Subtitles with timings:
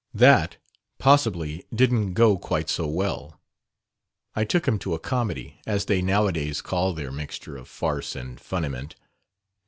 [0.15, 0.57] "That,
[0.97, 3.39] possibly, didn't go quite so well.
[4.33, 8.39] I took him to a 'comedy,' as they nowadays call their mixture of farce and
[8.41, 8.95] funniment.